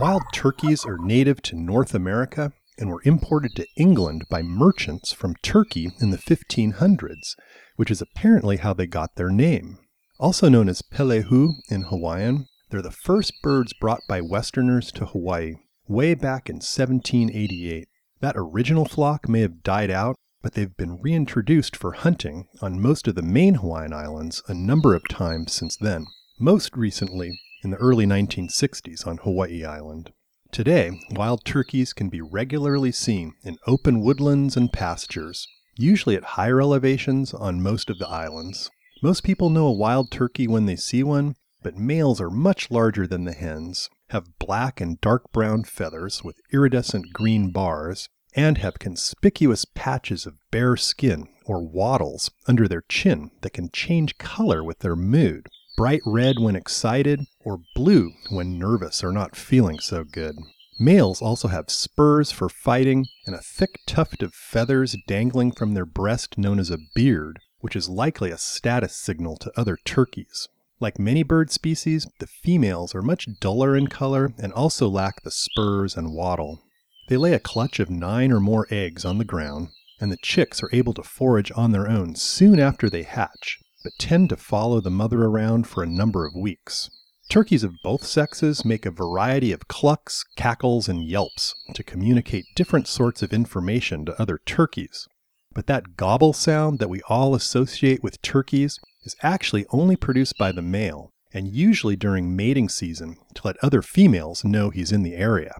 Wild 0.00 0.22
turkeys 0.32 0.86
are 0.86 0.96
native 0.96 1.42
to 1.42 1.54
North 1.54 1.94
America 1.94 2.54
and 2.78 2.88
were 2.88 3.02
imported 3.04 3.54
to 3.56 3.66
England 3.76 4.24
by 4.30 4.40
merchants 4.40 5.12
from 5.12 5.34
Turkey 5.42 5.90
in 6.00 6.08
the 6.08 6.16
1500s, 6.16 7.36
which 7.76 7.90
is 7.90 8.00
apparently 8.00 8.56
how 8.56 8.72
they 8.72 8.86
got 8.86 9.16
their 9.16 9.28
name. 9.28 9.76
Also 10.18 10.48
known 10.48 10.70
as 10.70 10.80
pelehu 10.80 11.50
in 11.68 11.82
Hawaiian, 11.82 12.46
they're 12.70 12.80
the 12.80 12.90
first 12.90 13.34
birds 13.42 13.74
brought 13.78 14.00
by 14.08 14.22
Westerners 14.22 14.90
to 14.92 15.04
Hawaii 15.04 15.56
way 15.86 16.14
back 16.14 16.48
in 16.48 16.56
1788. 16.56 17.86
That 18.20 18.38
original 18.38 18.86
flock 18.86 19.28
may 19.28 19.42
have 19.42 19.62
died 19.62 19.90
out, 19.90 20.16
but 20.40 20.54
they've 20.54 20.78
been 20.78 21.02
reintroduced 21.02 21.76
for 21.76 21.92
hunting 21.92 22.48
on 22.62 22.80
most 22.80 23.06
of 23.06 23.16
the 23.16 23.22
main 23.22 23.56
Hawaiian 23.56 23.92
Islands 23.92 24.42
a 24.48 24.54
number 24.54 24.94
of 24.94 25.06
times 25.08 25.52
since 25.52 25.76
then, 25.76 26.06
most 26.38 26.74
recently 26.74 27.38
in 27.62 27.70
the 27.70 27.76
early 27.76 28.06
1960s 28.06 29.06
on 29.06 29.18
Hawaii 29.18 29.64
Island. 29.64 30.12
Today, 30.50 30.90
wild 31.10 31.44
turkeys 31.44 31.92
can 31.92 32.08
be 32.08 32.20
regularly 32.20 32.90
seen 32.90 33.34
in 33.44 33.58
open 33.66 34.00
woodlands 34.00 34.56
and 34.56 34.72
pastures, 34.72 35.46
usually 35.76 36.16
at 36.16 36.34
higher 36.34 36.60
elevations 36.60 37.32
on 37.32 37.62
most 37.62 37.90
of 37.90 37.98
the 37.98 38.08
islands. 38.08 38.70
Most 39.02 39.22
people 39.22 39.50
know 39.50 39.66
a 39.66 39.72
wild 39.72 40.10
turkey 40.10 40.48
when 40.48 40.66
they 40.66 40.76
see 40.76 41.02
one, 41.02 41.34
but 41.62 41.76
males 41.76 42.20
are 42.20 42.30
much 42.30 42.70
larger 42.70 43.06
than 43.06 43.24
the 43.24 43.32
hens, 43.32 43.88
have 44.08 44.38
black 44.38 44.80
and 44.80 45.00
dark 45.00 45.30
brown 45.32 45.62
feathers 45.62 46.24
with 46.24 46.40
iridescent 46.52 47.12
green 47.12 47.52
bars, 47.52 48.08
and 48.34 48.58
have 48.58 48.78
conspicuous 48.78 49.64
patches 49.64 50.26
of 50.26 50.38
bare 50.50 50.76
skin 50.76 51.28
or 51.46 51.62
wattles 51.62 52.30
under 52.46 52.66
their 52.66 52.82
chin 52.88 53.30
that 53.42 53.52
can 53.52 53.68
change 53.72 54.18
color 54.18 54.64
with 54.64 54.80
their 54.80 54.96
mood 54.96 55.48
bright 55.80 56.02
red 56.04 56.38
when 56.38 56.56
excited, 56.56 57.24
or 57.42 57.62
blue 57.74 58.12
when 58.28 58.58
nervous 58.58 59.02
or 59.02 59.10
not 59.10 59.34
feeling 59.34 59.78
so 59.78 60.04
good. 60.04 60.36
Males 60.78 61.22
also 61.22 61.48
have 61.48 61.70
spurs 61.70 62.30
for 62.30 62.50
fighting 62.50 63.06
and 63.24 63.34
a 63.34 63.40
thick 63.40 63.80
tuft 63.86 64.22
of 64.22 64.34
feathers 64.34 64.94
dangling 65.06 65.50
from 65.50 65.72
their 65.72 65.86
breast 65.86 66.36
known 66.36 66.58
as 66.58 66.70
a 66.70 66.76
beard, 66.94 67.38
which 67.60 67.74
is 67.74 67.88
likely 67.88 68.30
a 68.30 68.36
status 68.36 68.94
signal 68.94 69.38
to 69.38 69.50
other 69.56 69.78
turkeys. 69.86 70.48
Like 70.80 70.98
many 70.98 71.22
bird 71.22 71.50
species, 71.50 72.06
the 72.18 72.26
females 72.26 72.94
are 72.94 73.00
much 73.00 73.26
duller 73.40 73.74
in 73.74 73.86
color 73.86 74.34
and 74.36 74.52
also 74.52 74.86
lack 74.86 75.22
the 75.22 75.30
spurs 75.30 75.96
and 75.96 76.12
wattle. 76.12 76.60
They 77.08 77.16
lay 77.16 77.32
a 77.32 77.40
clutch 77.40 77.80
of 77.80 77.88
nine 77.88 78.32
or 78.32 78.40
more 78.40 78.66
eggs 78.70 79.06
on 79.06 79.16
the 79.16 79.24
ground, 79.24 79.68
and 79.98 80.12
the 80.12 80.18
chicks 80.18 80.62
are 80.62 80.68
able 80.74 80.92
to 80.92 81.02
forage 81.02 81.50
on 81.56 81.72
their 81.72 81.88
own 81.88 82.16
soon 82.16 82.60
after 82.60 82.90
they 82.90 83.04
hatch, 83.04 83.58
but 83.82 83.92
tend 83.98 84.28
to 84.28 84.36
follow 84.36 84.80
the 84.80 84.90
mother 84.90 85.24
around 85.24 85.66
for 85.66 85.82
a 85.82 85.86
number 85.86 86.26
of 86.26 86.34
weeks. 86.34 86.90
Turkeys 87.28 87.62
of 87.62 87.74
both 87.84 88.04
sexes 88.04 88.64
make 88.64 88.84
a 88.84 88.90
variety 88.90 89.52
of 89.52 89.68
clucks, 89.68 90.24
cackles, 90.36 90.88
and 90.88 91.04
yelps 91.04 91.54
to 91.74 91.84
communicate 91.84 92.44
different 92.56 92.88
sorts 92.88 93.22
of 93.22 93.32
information 93.32 94.04
to 94.04 94.20
other 94.20 94.40
turkeys. 94.44 95.06
But 95.52 95.66
that 95.68 95.96
gobble 95.96 96.32
sound 96.32 96.78
that 96.80 96.90
we 96.90 97.02
all 97.08 97.34
associate 97.34 98.02
with 98.02 98.20
turkeys 98.22 98.78
is 99.04 99.16
actually 99.22 99.66
only 99.70 99.96
produced 99.96 100.34
by 100.38 100.52
the 100.52 100.62
male, 100.62 101.12
and 101.32 101.48
usually 101.48 101.96
during 101.96 102.34
mating 102.34 102.68
season 102.68 103.16
to 103.34 103.42
let 103.44 103.56
other 103.62 103.82
females 103.82 104.44
know 104.44 104.70
he's 104.70 104.92
in 104.92 105.02
the 105.02 105.14
area. 105.14 105.54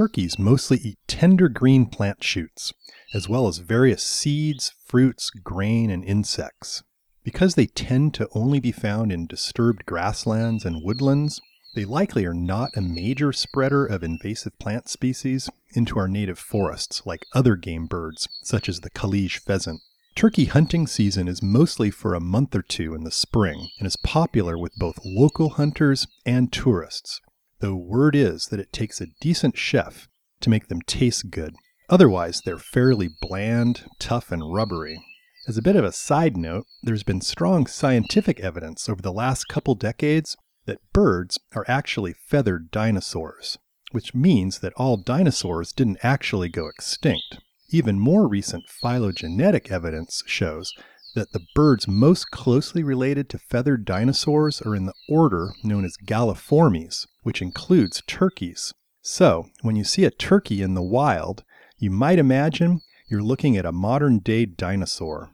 Turkeys 0.00 0.38
mostly 0.38 0.78
eat 0.78 0.98
tender 1.06 1.50
green 1.50 1.84
plant 1.84 2.24
shoots, 2.24 2.72
as 3.12 3.28
well 3.28 3.46
as 3.46 3.58
various 3.58 4.02
seeds, 4.02 4.72
fruits, 4.86 5.28
grain, 5.28 5.90
and 5.90 6.02
insects. 6.02 6.82
Because 7.22 7.54
they 7.54 7.66
tend 7.66 8.14
to 8.14 8.26
only 8.34 8.60
be 8.60 8.72
found 8.72 9.12
in 9.12 9.26
disturbed 9.26 9.84
grasslands 9.84 10.64
and 10.64 10.82
woodlands, 10.82 11.38
they 11.74 11.84
likely 11.84 12.24
are 12.24 12.32
not 12.32 12.74
a 12.74 12.80
major 12.80 13.30
spreader 13.30 13.84
of 13.84 14.02
invasive 14.02 14.58
plant 14.58 14.88
species 14.88 15.50
into 15.74 15.98
our 15.98 16.08
native 16.08 16.38
forests 16.38 17.02
like 17.04 17.26
other 17.34 17.54
game 17.54 17.84
birds, 17.84 18.26
such 18.42 18.70
as 18.70 18.80
the 18.80 18.88
Kalij 18.88 19.38
pheasant. 19.38 19.82
Turkey 20.14 20.46
hunting 20.46 20.86
season 20.86 21.28
is 21.28 21.42
mostly 21.42 21.90
for 21.90 22.14
a 22.14 22.20
month 22.20 22.54
or 22.54 22.62
two 22.62 22.94
in 22.94 23.04
the 23.04 23.10
spring 23.10 23.68
and 23.78 23.86
is 23.86 23.98
popular 23.98 24.56
with 24.56 24.72
both 24.76 25.04
local 25.04 25.50
hunters 25.50 26.06
and 26.24 26.50
tourists, 26.50 27.20
though 27.60 27.76
word 27.76 28.16
is 28.16 28.46
that 28.46 28.60
it 28.60 28.72
takes 28.72 29.00
a 29.00 29.08
decent 29.20 29.56
chef 29.56 30.08
to 30.40 30.50
make 30.50 30.68
them 30.68 30.82
taste 30.82 31.30
good. 31.30 31.54
Otherwise, 31.88 32.42
they're 32.44 32.58
fairly 32.58 33.08
bland, 33.20 33.84
tough, 33.98 34.30
and 34.32 34.52
rubbery. 34.52 35.02
As 35.48 35.56
a 35.56 35.62
bit 35.62 35.76
of 35.76 35.84
a 35.84 35.92
side 35.92 36.36
note, 36.36 36.66
there's 36.82 37.02
been 37.02 37.20
strong 37.20 37.66
scientific 37.66 38.40
evidence 38.40 38.88
over 38.88 39.02
the 39.02 39.12
last 39.12 39.48
couple 39.48 39.74
decades 39.74 40.36
that 40.66 40.92
birds 40.92 41.38
are 41.54 41.64
actually 41.66 42.12
feathered 42.12 42.70
dinosaurs, 42.70 43.58
which 43.90 44.14
means 44.14 44.60
that 44.60 44.74
all 44.76 44.96
dinosaurs 44.96 45.72
didn't 45.72 45.98
actually 46.02 46.48
go 46.48 46.68
extinct. 46.68 47.38
Even 47.70 47.98
more 47.98 48.28
recent 48.28 48.68
phylogenetic 48.68 49.70
evidence 49.70 50.22
shows 50.26 50.72
that 51.14 51.32
the 51.32 51.46
birds 51.54 51.88
most 51.88 52.30
closely 52.30 52.82
related 52.82 53.28
to 53.28 53.38
feathered 53.38 53.84
dinosaurs 53.84 54.62
are 54.62 54.74
in 54.74 54.86
the 54.86 54.94
order 55.08 55.52
known 55.62 55.84
as 55.84 55.96
Galliformes, 56.04 57.06
which 57.22 57.42
includes 57.42 58.02
turkeys. 58.06 58.72
So, 59.02 59.46
when 59.62 59.76
you 59.76 59.84
see 59.84 60.04
a 60.04 60.10
turkey 60.10 60.62
in 60.62 60.74
the 60.74 60.82
wild, 60.82 61.42
you 61.78 61.90
might 61.90 62.18
imagine 62.18 62.80
you're 63.08 63.22
looking 63.22 63.56
at 63.56 63.66
a 63.66 63.72
modern 63.72 64.18
day 64.18 64.44
dinosaur. 64.46 65.30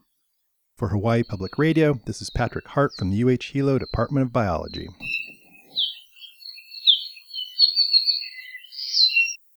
For 0.76 0.88
Hawaii 0.88 1.22
Public 1.22 1.58
Radio, 1.58 2.00
this 2.06 2.20
is 2.20 2.30
Patrick 2.30 2.66
Hart 2.68 2.92
from 2.98 3.10
the 3.10 3.22
UH 3.24 3.52
Hilo 3.52 3.78
Department 3.78 4.26
of 4.26 4.32
Biology. 4.32 4.88